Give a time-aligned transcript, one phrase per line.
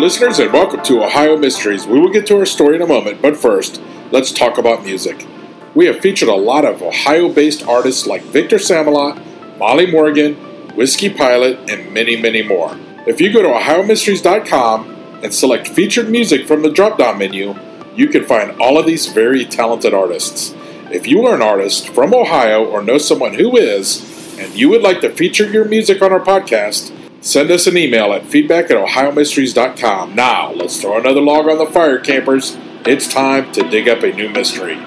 [0.00, 1.86] listeners, and welcome to Ohio Mysteries.
[1.86, 5.26] We will get to our story in a moment, but first, let's talk about music.
[5.74, 10.36] We have featured a lot of Ohio based artists like Victor Samalot, Molly Morgan,
[10.74, 12.78] Whiskey Pilot, and many, many more.
[13.06, 17.54] If you go to OhioMysteries.com and select featured music from the drop down menu,
[17.94, 20.54] you can find all of these very talented artists.
[20.90, 24.80] If you are an artist from Ohio or know someone who is, and you would
[24.80, 26.90] like to feature your music on our podcast,
[27.20, 30.14] send us an email at feedback at ohiomysteries.com.
[30.14, 32.56] Now, let's throw another log on the fire, campers.
[32.86, 34.78] It's time to dig up a new mystery.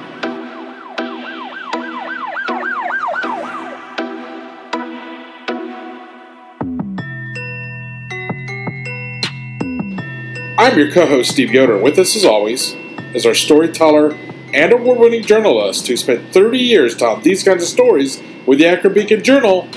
[10.56, 12.74] I'm your co host, Steve Yoder, and with us, as always,
[13.14, 14.14] is our storyteller
[14.54, 18.68] and award winning journalist who spent 30 years telling these kinds of stories with the
[18.68, 19.68] Akron Beacon Journal,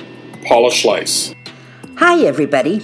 [0.44, 1.35] Paula Schleis.
[1.98, 2.82] Hi, everybody.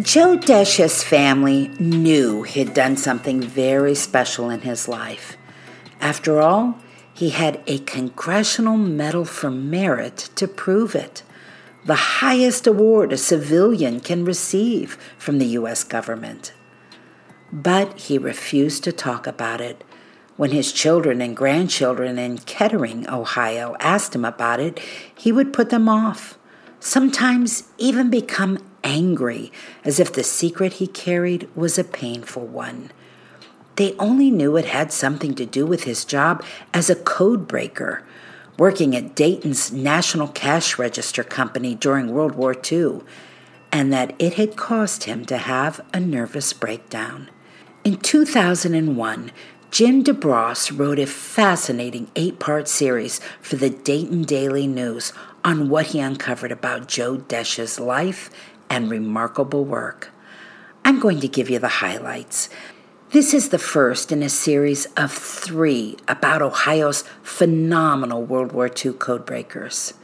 [0.00, 5.36] Joe Desch's family knew he'd done something very special in his life.
[6.00, 6.78] After all,
[7.12, 11.22] he had a Congressional Medal for Merit to prove it,
[11.84, 15.84] the highest award a civilian can receive from the U.S.
[15.84, 16.54] government.
[17.52, 19.84] But he refused to talk about it.
[20.38, 24.78] When his children and grandchildren in Kettering, Ohio, asked him about it,
[25.14, 26.38] he would put them off,
[26.82, 29.52] sometimes even become angry,
[29.84, 32.90] as if the secret he carried was a painful one.
[33.76, 36.44] They only knew it had something to do with his job
[36.74, 38.02] as a code breaker,
[38.58, 43.02] working at Dayton's National Cash Register Company during World War II,
[43.70, 47.30] and that it had caused him to have a nervous breakdown.
[47.84, 49.30] In 2001,
[49.70, 55.12] Jim DeBrosse wrote a fascinating eight part series for the Dayton Daily News
[55.44, 58.30] on what he uncovered about Joe Desch's life
[58.70, 60.10] and remarkable work.
[60.84, 62.48] I'm going to give you the highlights.
[63.10, 68.92] This is the first in a series of three about Ohio's phenomenal World War II
[68.92, 69.94] codebreakers.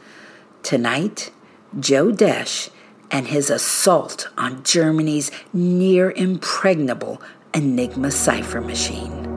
[0.61, 1.31] Tonight,
[1.79, 2.69] Joe Desch
[3.11, 7.21] and his assault on Germany's near impregnable
[7.53, 9.28] Enigma cipher machine.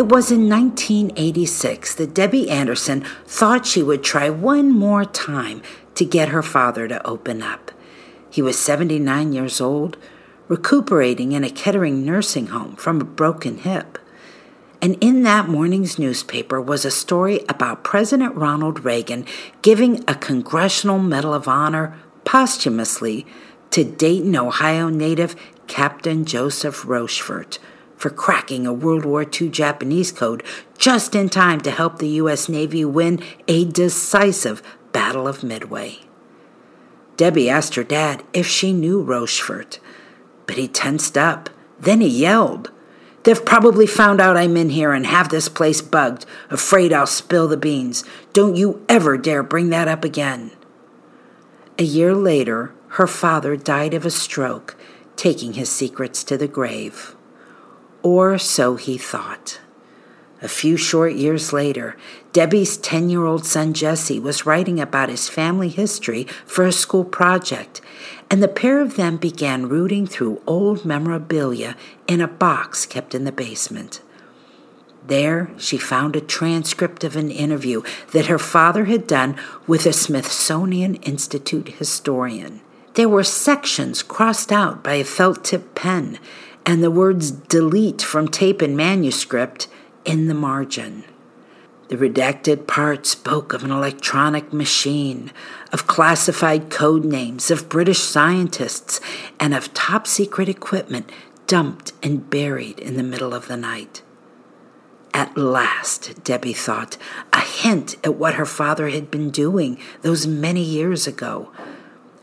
[0.00, 5.60] It was in 1986 that Debbie Anderson thought she would try one more time
[5.94, 7.70] to get her father to open up.
[8.30, 9.98] He was 79 years old,
[10.48, 13.98] recuperating in a Kettering nursing home from a broken hip.
[14.80, 19.26] And in that morning's newspaper was a story about President Ronald Reagan
[19.60, 21.94] giving a Congressional Medal of Honor
[22.24, 23.26] posthumously
[23.68, 25.36] to Dayton, Ohio native
[25.66, 27.58] Captain Joseph Rochefort
[28.00, 30.42] for cracking a World War II Japanese code
[30.78, 32.48] just in time to help the U.S.
[32.48, 35.98] Navy win a decisive Battle of Midway.
[37.18, 39.78] Debbie asked her dad if she knew Rochefort,
[40.46, 41.50] but he tensed up.
[41.78, 42.70] Then he yelled.
[43.24, 47.48] They've probably found out I'm in here and have this place bugged, afraid I'll spill
[47.48, 48.02] the beans.
[48.32, 50.52] Don't you ever dare bring that up again.
[51.78, 54.74] A year later, her father died of a stroke,
[55.16, 57.14] taking his secrets to the grave.
[58.02, 59.60] Or so he thought.
[60.42, 61.96] A few short years later,
[62.32, 67.04] Debbie's 10 year old son Jesse was writing about his family history for a school
[67.04, 67.82] project,
[68.30, 71.76] and the pair of them began rooting through old memorabilia
[72.06, 74.00] in a box kept in the basement.
[75.06, 77.82] There, she found a transcript of an interview
[78.12, 79.36] that her father had done
[79.66, 82.60] with a Smithsonian Institute historian.
[82.94, 86.18] There were sections crossed out by a felt tip pen,
[86.66, 89.68] and the words delete from tape and manuscript
[90.04, 91.04] in the margin.
[91.88, 95.32] The redacted part spoke of an electronic machine,
[95.72, 99.00] of classified code names, of British scientists,
[99.40, 101.10] and of top secret equipment
[101.48, 104.02] dumped and buried in the middle of the night.
[105.12, 106.96] At last, Debbie thought,
[107.32, 111.50] a hint at what her father had been doing those many years ago.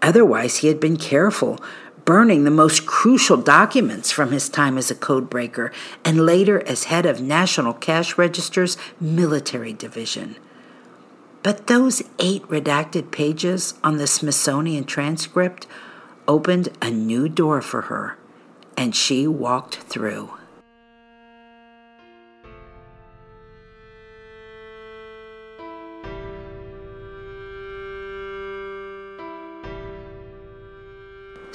[0.02, 1.60] Otherwise, he had been careful,
[2.08, 5.74] burning the most crucial documents from his time as a codebreaker
[6.06, 10.38] and later as head of National Cash Register's military division.
[11.44, 15.68] But those eight redacted pages on the Smithsonian transcript
[16.30, 18.18] opened a new door for her,
[18.78, 20.37] and she walked through.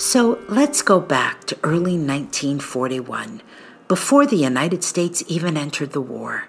[0.03, 3.41] So let's go back to early 1941,
[3.87, 6.49] before the United States even entered the war.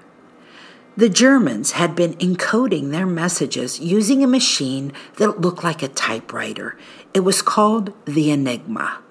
[0.97, 6.75] The Germans had been encoding their messages using a machine that looked like a typewriter.
[7.13, 9.03] It was called the Enigma.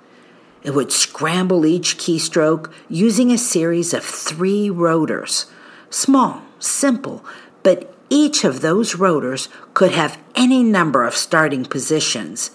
[0.64, 5.46] It would scramble each keystroke using a series of three rotors.
[5.88, 7.24] Small, simple,
[7.62, 12.50] but each of those rotors could have any number of starting positions,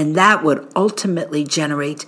[0.00, 2.06] and that would ultimately generate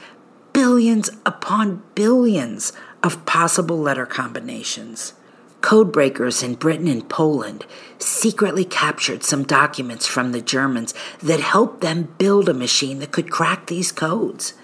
[0.54, 2.72] billions upon billions
[3.02, 5.12] of possible letter combinations.
[5.60, 7.66] Codebreakers in Britain and Poland
[7.98, 13.30] secretly captured some documents from the Germans that helped them build a machine that could
[13.30, 14.54] crack these codes.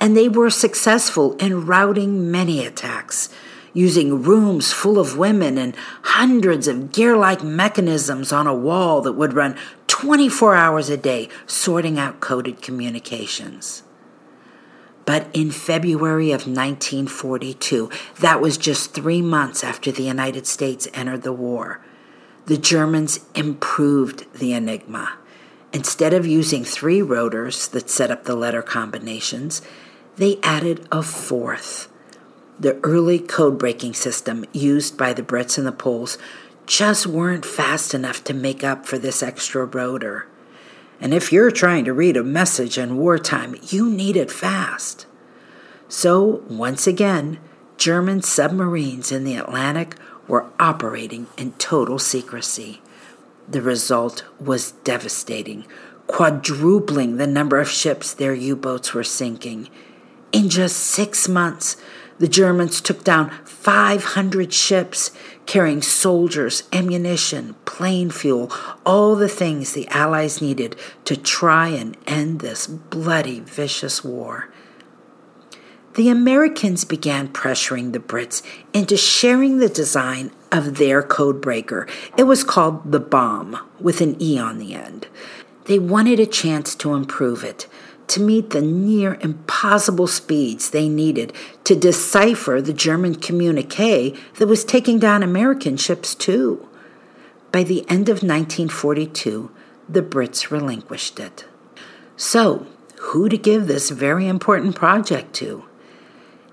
[0.00, 3.28] And they were successful in routing many attacks,
[3.74, 9.12] using rooms full of women and hundreds of gear like mechanisms on a wall that
[9.12, 9.56] would run
[9.88, 13.82] 24 hours a day sorting out coded communications.
[15.04, 17.90] But in February of 1942,
[18.20, 21.84] that was just three months after the United States entered the war,
[22.46, 25.18] the Germans improved the Enigma.
[25.72, 29.60] Instead of using three rotors that set up the letter combinations,
[30.16, 31.88] they added a fourth.
[32.58, 36.18] The early code breaking system used by the Brits and the Poles
[36.66, 40.26] just weren't fast enough to make up for this extra rotor.
[41.00, 45.06] And if you're trying to read a message in wartime, you need it fast.
[45.88, 47.38] So, once again,
[47.76, 49.96] German submarines in the Atlantic
[50.28, 52.80] were operating in total secrecy.
[53.48, 55.66] The result was devastating,
[56.06, 59.68] quadrupling the number of ships their U boats were sinking.
[60.32, 61.76] In just six months,
[62.18, 65.10] the Germans took down 500 ships
[65.46, 68.50] carrying soldiers, ammunition, plane fuel,
[68.86, 74.48] all the things the Allies needed to try and end this bloody, vicious war.
[75.94, 81.88] The Americans began pressuring the Brits into sharing the design of their codebreaker.
[82.16, 85.06] It was called the Bombe, with an E on the end.
[85.66, 87.68] They wanted a chance to improve it
[88.08, 91.32] to meet the near impossible speeds they needed
[91.64, 96.68] to decipher the German communique that was taking down American ships, too.
[97.52, 99.50] By the end of 1942,
[99.88, 101.44] the Brits relinquished it.
[102.16, 102.66] So,
[102.98, 105.64] who to give this very important project to?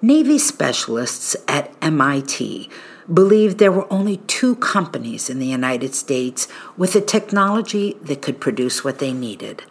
[0.02, 2.70] Navy specialists at MIT
[3.12, 8.40] believed there were only two companies in the United States with the technology that could
[8.40, 9.64] produce what they needed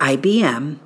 [0.00, 0.78] IBM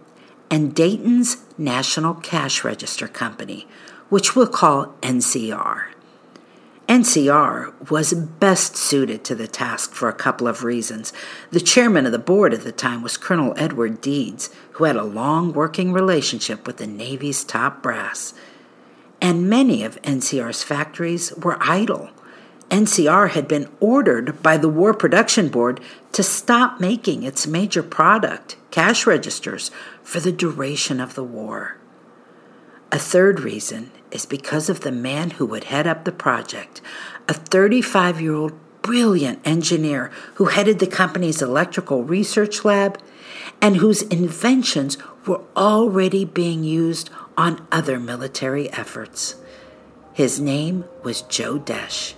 [0.52, 3.66] and Dayton's National Cash Register Company,
[4.10, 5.86] which we'll call NCR.
[6.86, 11.10] NCR was best suited to the task for a couple of reasons.
[11.50, 15.04] The chairman of the board at the time was Colonel Edward Deeds, who had a
[15.04, 18.34] long working relationship with the Navy's top brass.
[19.22, 22.10] And many of NCR's factories were idle.
[22.68, 25.80] NCR had been ordered by the War Production Board
[26.12, 29.70] to stop making its major product, cash registers,
[30.02, 31.76] for the duration of the war.
[32.90, 36.82] A third reason is because of the man who would head up the project,
[37.28, 43.00] a 35 year old brilliant engineer who headed the company's electrical research lab
[43.60, 49.36] and whose inventions were already being used on other military efforts.
[50.12, 52.14] His name was Joe Desch.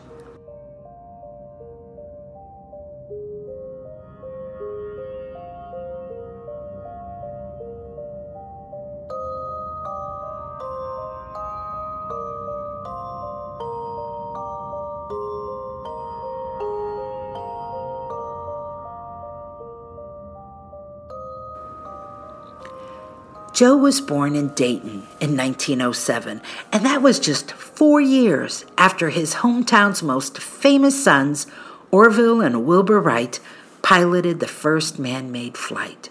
[23.55, 26.43] Joe was born in Dayton in 1907,
[26.73, 31.47] and that was just four years after his hometown's most famous sons,
[31.93, 33.39] Orville and Wilbur Wright,
[33.81, 36.11] piloted the first man made flight.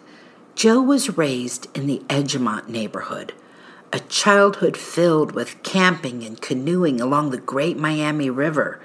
[0.56, 3.34] Joe was raised in the Edgemont neighborhood,
[3.92, 8.80] a childhood filled with camping and canoeing along the Great Miami River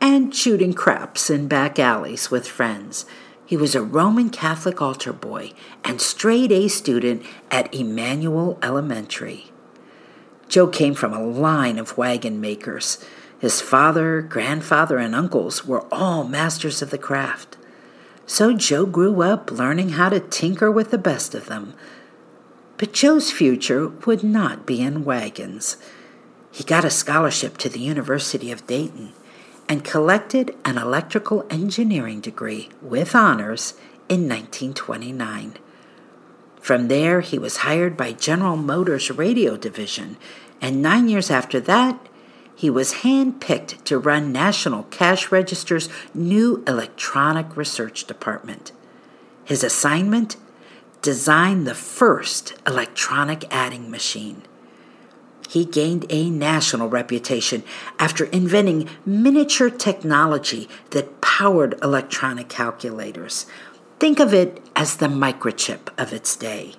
[0.00, 3.04] and shooting craps in back alleys with friends.
[3.48, 5.52] He was a Roman Catholic altar boy
[5.82, 9.46] and straight A student at Emmanuel Elementary.
[10.50, 13.02] Joe came from a line of wagon makers.
[13.38, 17.56] His father, grandfather, and uncles were all masters of the craft.
[18.26, 21.72] So Joe grew up learning how to tinker with the best of them.
[22.76, 25.78] But Joe's future would not be in wagons.
[26.52, 29.14] He got a scholarship to the University of Dayton
[29.68, 33.74] and collected an electrical engineering degree with honors
[34.08, 35.54] in 1929.
[36.60, 40.16] From there, he was hired by General Motors Radio Division,
[40.60, 42.08] and nine years after that,
[42.54, 48.72] he was handpicked to run National Cash Register's new electronic research department.
[49.44, 50.36] His assignment?
[51.00, 54.42] Design the first electronic adding machine.
[55.48, 57.62] He gained a national reputation
[57.98, 63.46] after inventing miniature technology that powered electronic calculators.
[63.98, 66.74] Think of it as the microchip of its day.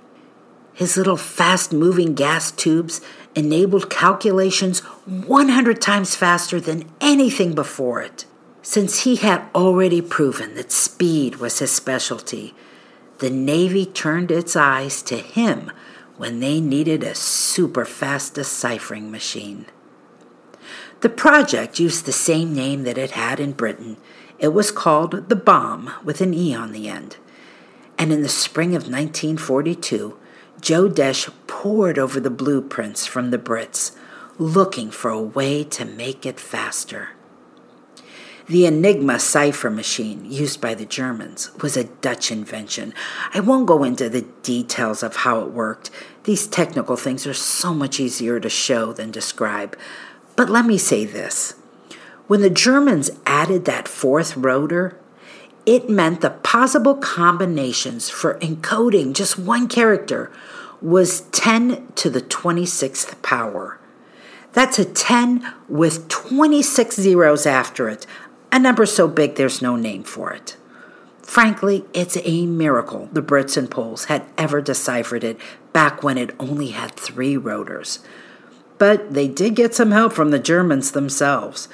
[0.71, 3.01] His little fast moving gas tubes
[3.33, 8.25] enabled calculations 100 times faster than anything before it.
[8.61, 12.53] Since he had already proven that speed was his specialty,
[13.17, 15.71] the Navy turned its eyes to him
[16.19, 19.65] when they needed a super fast deciphering machine.
[20.99, 23.95] The project used the same name that it had in Britain.
[24.37, 27.15] It was called the Bombe with an E on the end.
[27.97, 30.19] And in the spring of 1942,
[30.59, 33.95] Joe Desch pored over the blueprints from the Brits,
[34.37, 37.11] looking for a way to make it faster.
[38.49, 42.95] The Enigma cipher machine used by the Germans was a Dutch invention.
[43.31, 45.91] I won't go into the details of how it worked.
[46.23, 49.77] These technical things are so much easier to show than describe.
[50.35, 51.55] But let me say this
[52.27, 54.97] when the Germans added that fourth rotor,
[55.65, 60.31] it meant the possible combinations for encoding just one character
[60.81, 63.79] was 10 to the 26th power.
[64.53, 68.05] That's a 10 with 26 zeros after it,
[68.51, 70.55] a number so big there's no name for it.
[71.29, 75.37] Frankly, it's a miracle the Brits and Poles had ever deciphered it
[75.73, 77.99] back when it only had three rotors.
[78.79, 81.69] But they did get some help from the Germans themselves.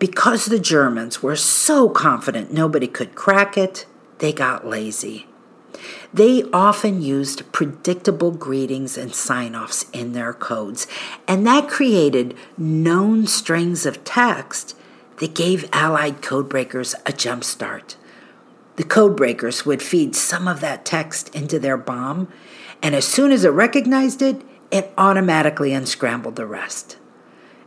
[0.00, 3.86] Because the Germans were so confident nobody could crack it,
[4.18, 5.28] they got lazy.
[6.12, 10.88] They often used predictable greetings and sign offs in their codes,
[11.28, 14.76] and that created known strings of text
[15.18, 17.94] that gave Allied codebreakers a jump start.
[18.76, 22.28] The codebreakers would feed some of that text into their bombe,
[22.82, 26.96] and as soon as it recognized it, it automatically unscrambled the rest.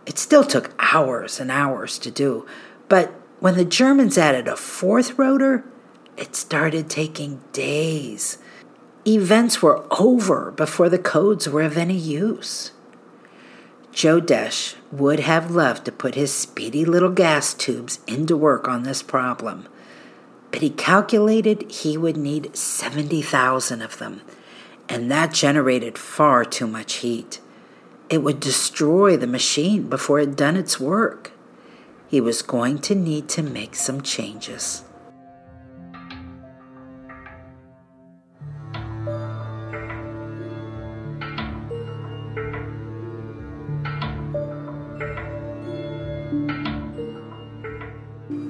[0.06, 2.46] It still took hours and hours to do,
[2.90, 5.64] but when the Germans added a fourth rotor,
[6.18, 8.40] it started taking days.
[9.06, 12.72] Events were over before the codes were of any use.
[13.92, 18.84] Joe Desch would have loved to put his speedy little gas tubes into work on
[18.84, 19.68] this problem,
[20.58, 24.22] but he calculated he would need 70,000 of them,
[24.90, 27.40] and that generated far too much heat.
[28.10, 31.32] It would destroy the machine before it had done its work.
[32.08, 34.84] He was going to need to make some changes.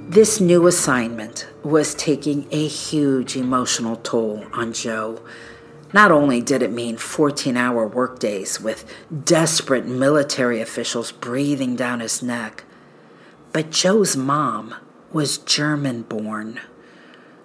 [0.07, 5.21] This new assignment was taking a huge emotional toll on Joe.
[5.93, 8.85] Not only did it mean 14 hour workdays with
[9.25, 12.63] desperate military officials breathing down his neck,
[13.51, 14.75] but Joe's mom
[15.11, 16.61] was German born.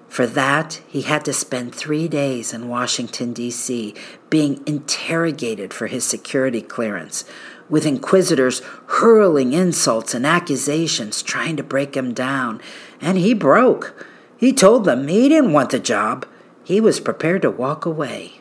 [0.08, 3.94] For that, he had to spend three days in Washington, D.C.,
[4.28, 7.24] being interrogated for his security clearance,
[7.68, 12.60] with inquisitors hurling insults and accusations trying to break him down.
[13.00, 14.06] And he broke.
[14.42, 16.26] He told them he didn't want the job.
[16.64, 18.40] He was prepared to walk away.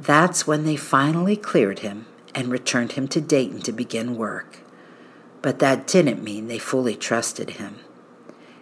[0.00, 4.60] That's when they finally cleared him and returned him to Dayton to begin work.
[5.42, 7.80] But that didn't mean they fully trusted him.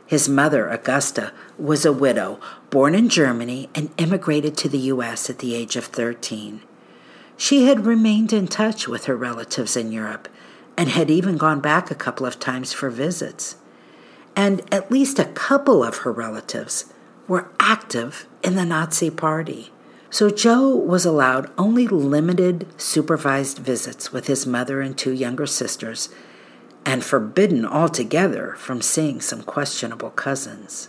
[0.05, 5.31] His mother, Augusta, was a widow, born in Germany and immigrated to the U.S.
[5.31, 6.61] at the age of 13.
[7.37, 10.29] She had remained in touch with her relatives in Europe
[10.77, 13.55] and had even gone back a couple of times for visits.
[14.35, 16.87] And at least a couple of her relatives
[17.29, 19.71] were active in the Nazi Party.
[20.11, 26.09] So Joe was allowed only limited supervised visits with his mother and two younger sisters,
[26.85, 30.89] and forbidden altogether from seeing some questionable cousins.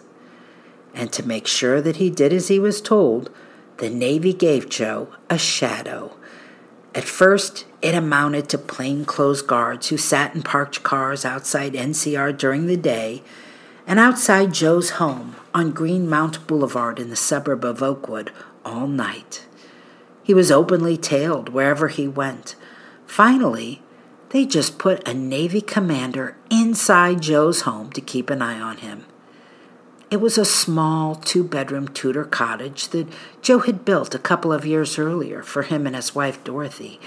[0.93, 3.29] And to make sure that he did as he was told,
[3.77, 6.15] the Navy gave Joe a shadow
[6.95, 12.65] at first, it amounted to plainclothes guards who sat in parked cars outside NCR during
[12.65, 13.21] the day
[13.85, 18.31] and outside Joe's home on Greenmount Boulevard in the suburb of Oakwood
[18.63, 19.45] all night.
[20.23, 22.55] He was openly tailed wherever he went.
[23.05, 23.81] Finally,
[24.29, 29.05] they just put a Navy commander inside Joe's home to keep an eye on him.
[30.09, 33.09] It was a small two bedroom Tudor cottage that
[33.41, 37.01] Joe had built a couple of years earlier for him and his wife Dorothy.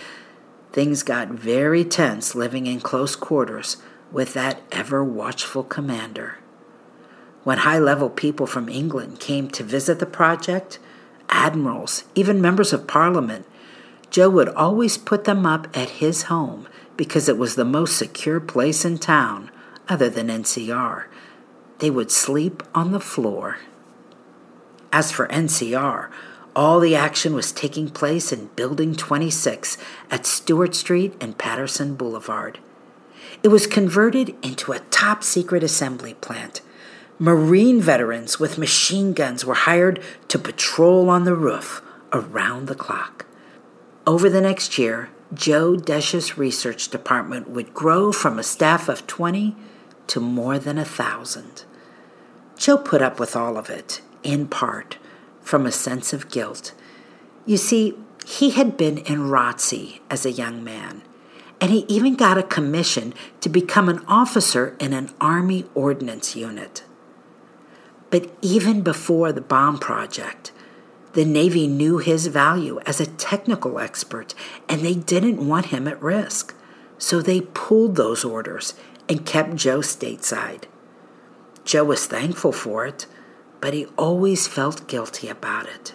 [0.77, 3.79] Things got very tense living in close quarters
[4.13, 6.37] with that ever watchful commander.
[7.45, 10.79] When high level people from England came to visit the project,
[11.31, 13.47] admirals, even members of parliament,
[14.11, 16.69] Joe would always put them up at his home
[16.99, 19.51] because it was the most secure place in town,
[19.89, 21.07] other than NCR.
[21.79, 23.61] They would sleep on the floor.
[24.93, 26.11] As for NCR,
[26.57, 29.77] all the action was taking place in Building 26
[30.11, 32.59] at Stewart Street and Patterson Boulevard.
[33.43, 36.63] It was converted into a top secret assembly plant.
[37.19, 43.27] Marine veterans with machine guns were hired to patrol on the roof around the clock.
[44.07, 49.55] Over the next year, Joe Desch's research department would grow from a staff of 20
[50.07, 51.65] to more than a thousand.
[52.57, 54.97] Joe put up with all of it, in part,
[55.47, 56.73] from a sense of guilt.
[57.47, 61.03] You see, he had been in ROTC as a young man,
[61.61, 66.83] and he even got a commission to become an officer in an Army Ordnance Unit.
[68.11, 70.51] But even before the bombe project,
[71.13, 74.35] the Navy knew his value as a technical expert,
[74.69, 76.57] and they didn't want him at risk.
[76.99, 78.75] So they pulled those orders
[79.09, 80.65] and kept Joe stateside.
[81.65, 83.07] Joe was thankful for it,
[83.61, 85.95] but he always felt guilty about it.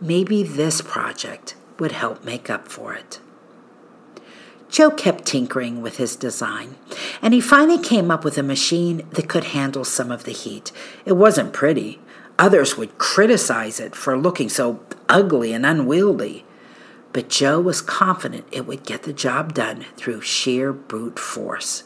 [0.00, 3.20] Maybe this project would help make up for it.
[4.68, 6.76] Joe kept tinkering with his design,
[7.22, 10.72] and he finally came up with a machine that could handle some of the heat.
[11.04, 12.00] It wasn't pretty,
[12.38, 16.44] Others would criticize it for looking so ugly and unwieldy.
[17.12, 21.84] But Joe was confident it would get the job done through sheer brute force.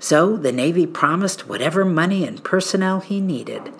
[0.00, 3.72] So the Navy promised whatever money and personnel he needed.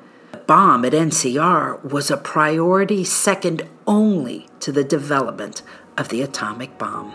[0.51, 5.63] Bombe at NCR was a priority second only to the development
[5.97, 7.15] of the atomic bomb.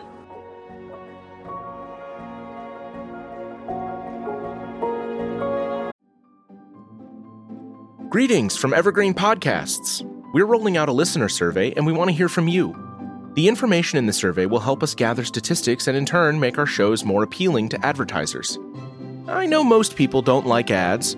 [8.07, 10.09] Greetings from Evergreen Podcasts.
[10.33, 12.73] We're rolling out a listener survey and we want to hear from you.
[13.33, 16.65] The information in the survey will help us gather statistics and in turn make our
[16.65, 18.57] shows more appealing to advertisers.
[19.27, 21.17] I know most people don't like ads,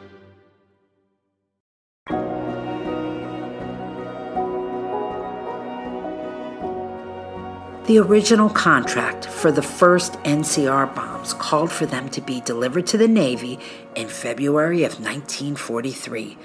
[7.87, 12.97] The original contract for the first NCR bombes called for them to be delivered to
[12.97, 13.59] the Navy
[13.95, 16.37] in February of 1943.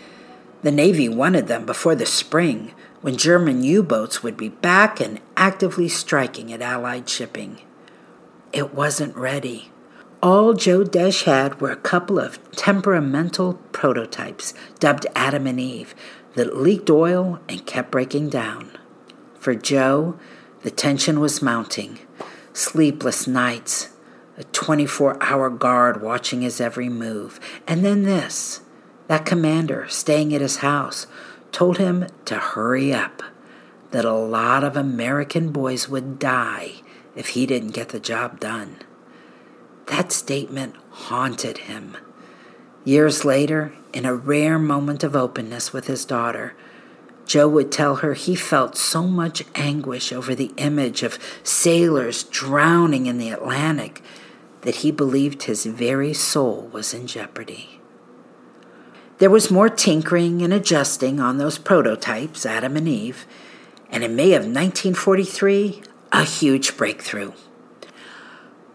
[0.62, 2.72] The Navy wanted them before the spring,
[3.02, 7.60] when German U boats would be back and actively striking at Allied shipping.
[8.54, 9.70] It wasn't ready.
[10.22, 15.94] All Joe Desch had were a couple of temperamental prototypes dubbed Adam and Eve
[16.34, 18.70] that leaked oil and kept breaking down.
[19.38, 20.18] For Joe,
[20.66, 22.00] the tension was mounting.
[22.52, 23.90] Sleepless nights,
[24.36, 27.38] a 24 hour guard watching his every move.
[27.68, 28.62] And then this
[29.06, 31.06] that commander staying at his house
[31.52, 33.22] told him to hurry up,
[33.92, 36.82] that a lot of American boys would die
[37.14, 38.78] if he didn't get the job done.
[39.86, 41.96] That statement haunted him.
[42.84, 46.56] Years later, in a rare moment of openness with his daughter,
[47.26, 53.06] Joe would tell her he felt so much anguish over the image of sailors drowning
[53.06, 54.00] in the Atlantic
[54.62, 57.80] that he believed his very soul was in jeopardy.
[59.18, 63.26] There was more tinkering and adjusting on those prototypes, Adam and Eve,
[63.90, 67.32] and in May of 1943, a huge breakthrough.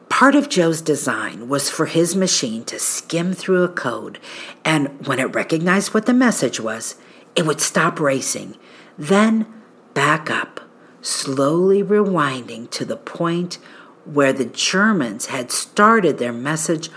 [0.10, 4.20] Part of Joe's design was for his machine to skim through a code,
[4.66, 6.96] and when it recognized what the message was,
[7.36, 8.58] it would stop racing,
[8.98, 9.46] then
[9.94, 10.62] back up,
[11.02, 13.58] slowly rewinding to the point
[14.06, 16.89] where the Germans had started their message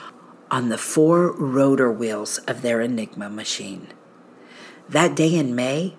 [0.51, 3.88] on the four rotor wheels of their Enigma machine.
[4.88, 5.97] That day in May,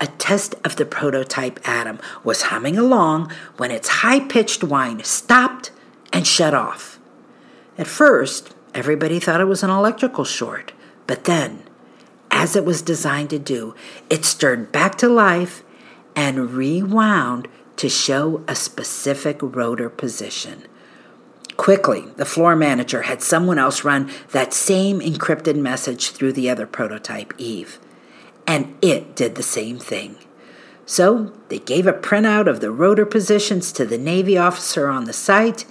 [0.00, 5.70] a test of the prototype Adam was humming along when its high pitched whine stopped
[6.12, 6.98] and shut off.
[7.78, 10.72] At first, everybody thought it was an electrical short,
[11.06, 11.62] but then
[12.34, 13.74] as it was designed to do.
[14.10, 15.62] It stirred back to life
[16.16, 20.66] and rewound to show a specific rotor position.
[21.56, 26.66] Quickly, the floor manager had someone else run that same encrypted message through the other
[26.66, 27.78] prototype, Eve.
[28.48, 30.16] And it did the same thing.
[30.84, 35.12] So they gave a printout of the rotor positions to the Navy officer on the
[35.12, 35.64] site,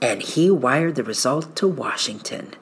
[0.00, 2.54] and he wired the result to Washington.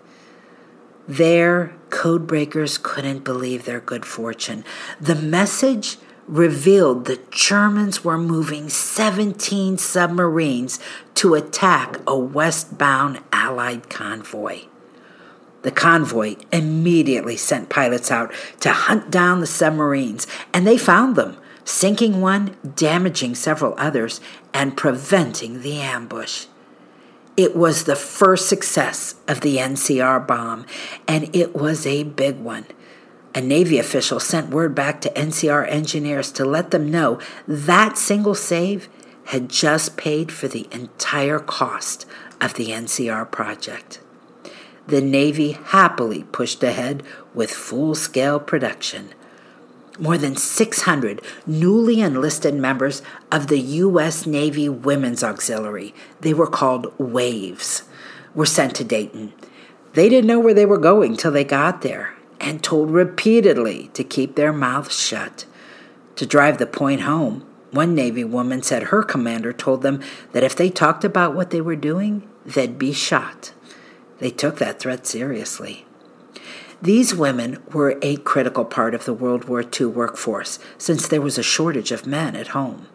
[1.08, 4.64] There, codebreakers couldn't believe their good fortune.
[5.00, 10.78] The message revealed the Germans were moving 17 submarines
[11.14, 14.62] to attack a westbound Allied convoy.
[15.62, 21.36] The convoy immediately sent pilots out to hunt down the submarines, and they found them,
[21.64, 24.20] sinking one, damaging several others,
[24.52, 26.46] and preventing the ambush.
[27.42, 30.64] It was the first success of the NCR bombe,
[31.08, 32.66] and it was a big one.
[33.34, 38.36] A Navy official sent word back to NCR engineers to let them know that single
[38.36, 38.88] save
[39.24, 42.06] had just paid for the entire cost
[42.40, 43.98] of the NCR project.
[44.86, 47.02] The Navy happily pushed ahead
[47.34, 49.14] with full scale production.
[49.98, 54.26] More than 600 newly enlisted members of the U.S.
[54.26, 57.82] Navy Women's Auxiliary, they were called WAVES,
[58.34, 59.34] were sent to Dayton.
[59.92, 64.02] They didn't know where they were going till they got there and told repeatedly to
[64.02, 65.44] keep their mouths shut.
[66.16, 70.02] To drive the point home, one Navy woman said her commander told them
[70.32, 73.52] that if they talked about what they were doing, they'd be shot.
[74.18, 75.86] They took that threat seriously.
[76.82, 81.38] These women were a critical part of the World War II workforce since there was
[81.38, 82.88] a shortage of men at home.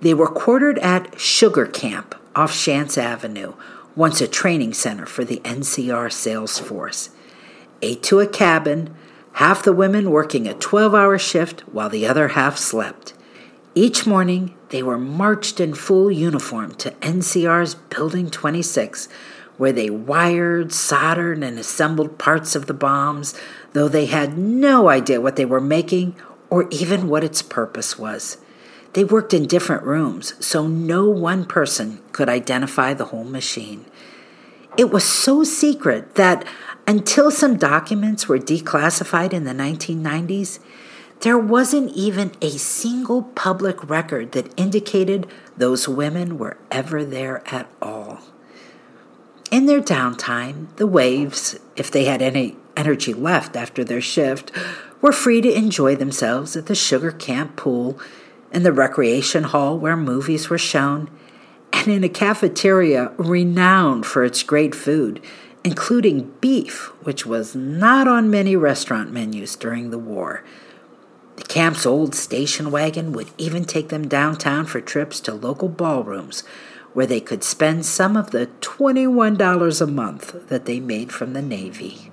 [0.00, 3.54] They were quartered at Sugar Camp off Schantz Avenue,
[3.94, 7.10] once a training center for the NCR sales force
[7.82, 8.94] ate to a cabin,
[9.32, 13.12] half the women working a 12 hour shift while the other half slept.
[13.74, 19.08] Each morning, they were marched in full uniform to NCR's Building 26,
[19.62, 23.32] where they wired, soldered, and assembled parts of the bombes,
[23.74, 26.16] though they had no idea what they were making
[26.50, 28.38] or even what its purpose was.
[28.94, 33.84] They worked in different rooms, so no one person could identify the whole machine.
[34.76, 36.44] It was so secret that
[36.88, 40.58] until some documents were declassified in the 1990s,
[41.20, 47.70] there wasn't even a single public record that indicated those women were ever there at
[47.80, 48.18] all.
[49.52, 54.50] In their downtime, the waves, if they had any energy left after their shift,
[55.02, 58.00] were free to enjoy themselves at the sugar camp pool,
[58.50, 61.10] in the recreation hall where movies were shown,
[61.70, 65.22] and in a cafeteria renowned for its great food
[65.64, 70.42] including beef, which was not on many restaurant menus during the war.
[71.36, 76.42] The camp's old station wagon would even take them downtown for trips to local ballrooms
[76.94, 81.42] where they could spend some of the $21 a month that they made from the
[81.42, 82.10] Navy.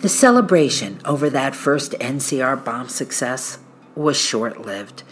[0.00, 3.58] The celebration over that first NCR bombe success
[3.94, 5.02] was short lived.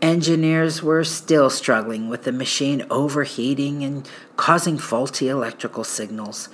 [0.00, 6.48] Engineers were still struggling with the machine overheating and causing faulty electrical signals.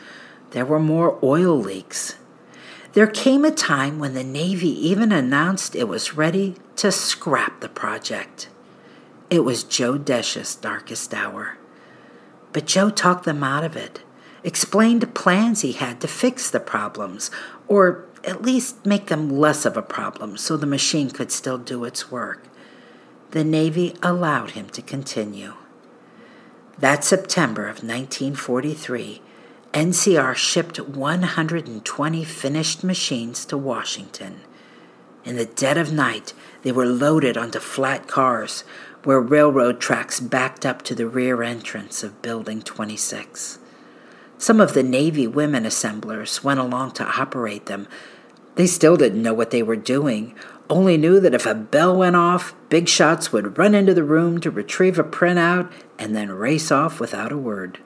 [0.50, 2.16] There were more oil leaks.
[2.96, 7.68] There came a time when the Navy even announced it was ready to scrap the
[7.68, 8.48] project.
[9.28, 11.58] It was Joe Desch's darkest hour.
[12.54, 14.02] But Joe talked them out of it,
[14.42, 17.30] explained plans he had to fix the problems,
[17.68, 21.84] or at least make them less of a problem so the machine could still do
[21.84, 22.44] its work.
[23.32, 25.52] The Navy allowed him to continue.
[26.78, 29.20] That September of 1943,
[29.76, 34.40] NCR shipped 120 finished machines to Washington.
[35.22, 38.64] In the dead of night, they were loaded onto flat cars
[39.04, 43.58] where railroad tracks backed up to the rear entrance of Building 26.
[44.38, 47.86] Some of the Navy women assemblers went along to operate them,
[48.54, 50.34] they still didn't know what they were doing,
[50.70, 54.40] only knew that if a bell went off, big shots would run into the room
[54.40, 57.80] to retrieve a printout and then race off without a word.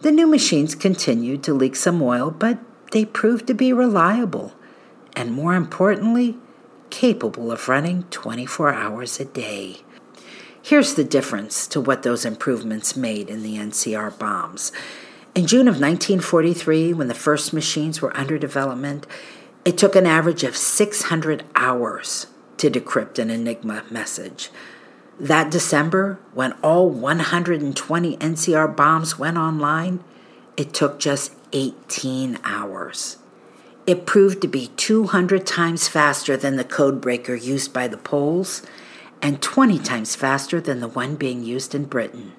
[0.00, 2.58] The new machines continued to leak some oil, but
[2.92, 4.54] they proved to be reliable
[5.16, 6.36] and, more importantly,
[6.90, 9.78] capable of running 24 hours a day.
[10.62, 14.70] Here's the difference to what those improvements made in the NCR bombes.
[15.34, 19.06] In June of 1943, when the first machines were under development,
[19.64, 24.50] it took an average of 600 hours to decrypt an Enigma message.
[25.20, 30.04] That December, when all 120 NCR bombes went online,
[30.56, 33.16] it took just 18 hours.
[33.84, 38.62] It proved to be 200 times faster than the codebreaker used by the Poles
[39.20, 42.34] and 20 times faster than the one being used in Britain.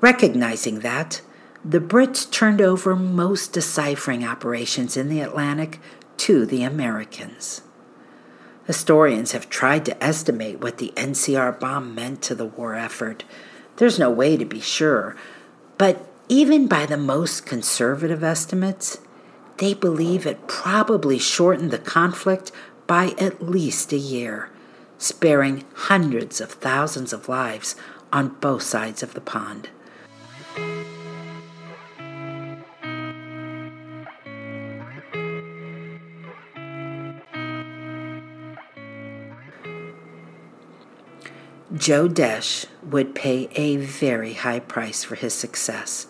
[0.00, 1.20] Recognizing that,
[1.64, 5.78] the Brits turned over most deciphering operations in the Atlantic
[6.18, 7.62] to the Americans.
[8.66, 13.24] Historians have tried to estimate what the NCR bombe meant to the war effort.
[13.76, 15.14] There's no way to be sure,
[15.78, 18.98] but even by the most conservative estimates,
[19.58, 22.50] they believe it probably shortened the conflict
[22.86, 24.50] by at least a year,
[24.98, 27.76] sparing hundreds of thousands of lives
[28.12, 29.68] on both sides of the pond.
[41.76, 46.06] Joe Desch would pay a very high price for his success.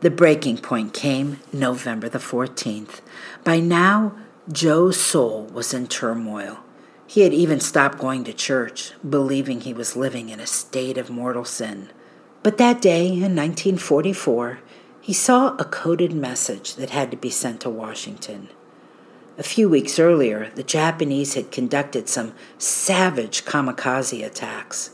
[0.00, 3.00] The breaking point came November the 14th.
[3.44, 4.16] By now,
[4.50, 6.60] Joe's soul was in turmoil.
[7.06, 11.10] He had even stopped going to church, believing he was living in a state of
[11.10, 11.90] mortal sin.
[12.42, 14.60] But that day in 1944,
[15.00, 18.48] he saw a coded message that had to be sent to Washington.
[19.38, 24.90] A few weeks earlier, the Japanese had conducted some savage kamikaze attacks.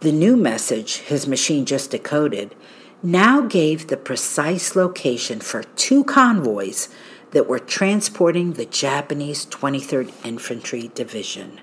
[0.00, 2.54] The new message his machine just decoded
[3.02, 6.88] now gave the precise location for two convoys
[7.30, 11.60] that were transporting the Japanese 23rd Infantry Division.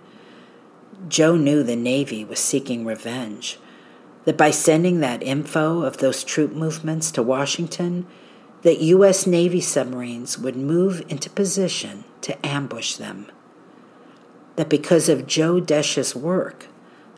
[1.09, 3.59] Joe knew the Navy was seeking revenge,
[4.23, 8.07] that by sending that info of those troop movements to Washington,
[8.65, 9.27] that U.S.
[9.27, 13.27] Navy submarines would move into position to ambush them.
[14.55, 16.65] That because of Joe Desch's work,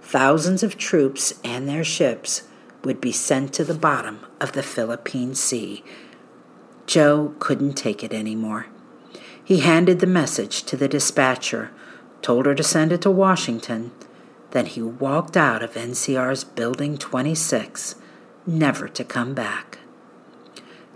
[0.02, 2.44] thousands of troops and their ships
[2.84, 5.86] would be sent to the bottom of the Philippine Sea.
[6.86, 8.66] Joe couldn't take it anymore.
[9.42, 11.72] He handed the message to the dispatcher,
[12.22, 13.92] told her to send it to Washington,
[14.52, 17.96] then he walked out of NCR's Building 26,
[18.46, 19.77] never to come back.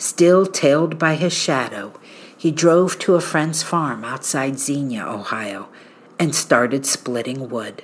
[0.02, 1.94] Still tailed by his shadow,
[2.36, 5.70] he drove to a friend's farm outside Xenia, Ohio,
[6.18, 7.84] and started splitting wood.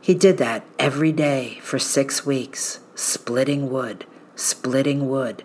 [0.00, 5.44] He did that every day for six weeks, splitting wood, splitting wood,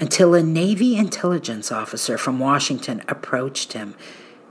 [0.00, 3.94] until a Navy intelligence officer from Washington approached him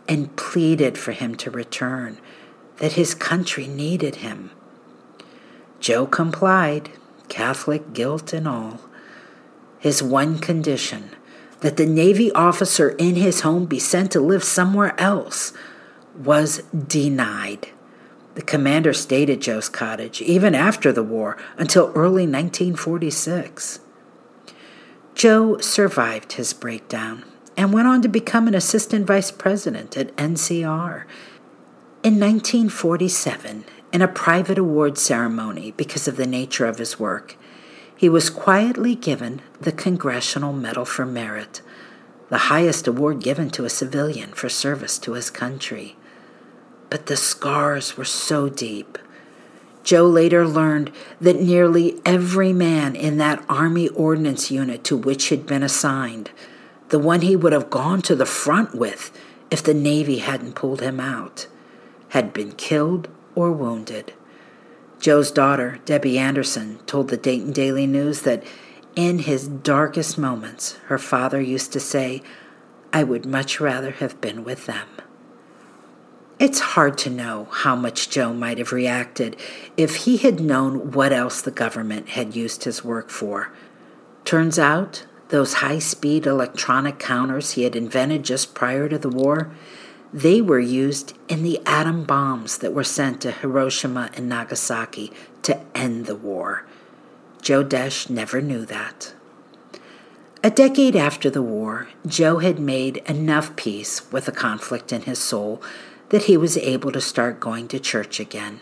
[0.08, 2.20] and pleaded for him to return,
[2.78, 4.52] that his country needed him.
[5.80, 6.92] Joe complied,
[7.30, 8.80] Catholic guilt and all
[9.82, 11.10] his one condition
[11.62, 15.54] that the Navy officer in his home be sent to live somewhere else
[16.16, 17.70] was denied.
[18.36, 23.80] The commander stayed at Joe's cottage even after the war until early 1946.
[25.16, 27.26] Joe survived his breakdown
[27.58, 31.06] and went on to become an assistant vice president at NCR.
[32.04, 37.36] In 1947, in a private award ceremony because of the nature of his work,
[38.02, 41.62] he was quietly given the Congressional Medal for Merit,
[42.30, 45.96] the highest award given to a civilian for service to his country.
[46.90, 48.98] But the scars were so deep.
[49.84, 55.46] Joe later learned that nearly every man in that Army Ordnance unit to which he'd
[55.46, 56.32] been assigned,
[56.90, 59.16] the one he would have gone to the front with
[59.52, 61.46] if the Navy hadn't pulled him out,
[62.10, 64.14] had been killed or wounded.
[65.02, 68.44] Joe's daughter, Debbie Anderson, told the Dayton Daily News that
[68.96, 72.22] in his darkest moments, her father used to say,
[72.94, 74.88] I would much rather have been with them.
[76.38, 79.38] It's hard to know how much Joe might have reacted
[79.76, 83.52] if he had known what else the government had used his work for.
[84.24, 89.52] Turns out, those high speed electronic counters he had invented just prior to the war
[90.14, 95.12] they were used in the atom bombs that were sent to Hiroshima and Nagasaki
[95.44, 96.66] to end the war.
[97.42, 99.14] Joe Desch never knew that.
[100.44, 105.20] A decade after the war, Joe had made enough peace with the conflict in his
[105.20, 105.62] soul
[106.10, 108.60] that he was able to start going to church again.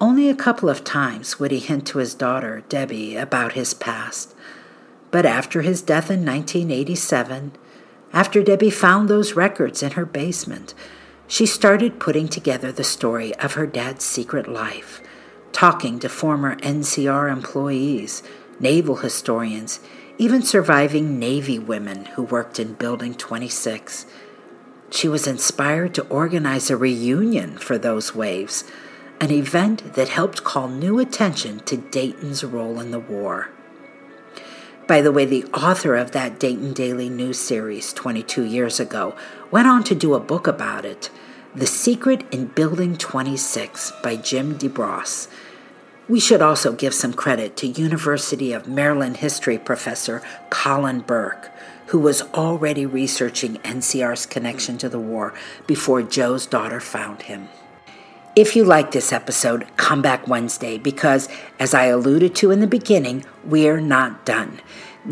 [0.00, 4.34] Only a couple of times would he hint to his daughter, Debbie, about his past.
[5.10, 7.52] But after his death in 1987,
[8.12, 10.74] after Debbie found those records in her basement,
[11.26, 15.02] she started putting together the story of her dad's secret life,
[15.52, 18.22] talking to former NCR employees,
[18.58, 19.80] naval historians,
[20.16, 24.06] even surviving Navy women who worked in Building 26.
[24.90, 28.64] She was inspired to organize a reunion for those waves,
[29.20, 33.50] an event that helped call new attention to Dayton's role in the war.
[34.88, 39.14] By the way, the author of that Dayton Daily News series 22 years ago
[39.50, 41.10] went on to do a book about it
[41.54, 45.28] The Secret in Building 26 by Jim DeBrosse.
[46.08, 51.50] We should also give some credit to University of Maryland history professor Colin Burke,
[51.88, 55.34] who was already researching NCR's connection to the war
[55.66, 57.50] before Joe's daughter found him.
[58.38, 62.68] If you like this episode, come back Wednesday because, as I alluded to in the
[62.68, 64.60] beginning, we're not done.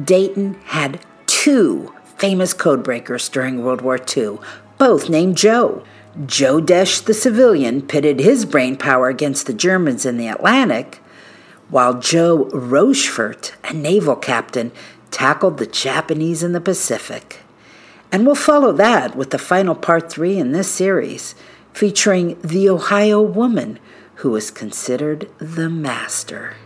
[0.01, 4.39] Dayton had two famous codebreakers during World War II,
[4.79, 5.83] both named Joe.
[6.25, 11.01] Joe Desch, the civilian, pitted his brain power against the Germans in the Atlantic,
[11.69, 14.71] while Joe Rochefort, a naval captain,
[15.11, 17.41] tackled the Japanese in the Pacific.
[18.13, 21.35] And we'll follow that with the final part three in this series
[21.77, 23.79] featuring the Ohio woman
[24.17, 26.57] who is considered the master.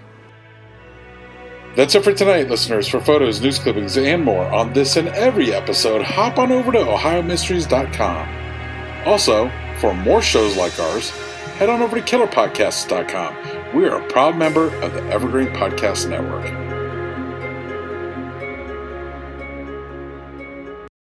[1.74, 2.86] That's it for tonight, listeners.
[2.86, 6.78] For photos, news clippings, and more on this and every episode, hop on over to
[6.78, 9.04] OhioMysteries.com.
[9.04, 11.10] Also, for more shows like ours,
[11.58, 13.74] head on over to KillerPodcasts.com.
[13.74, 16.79] We are a proud member of the Evergreen Podcast Network.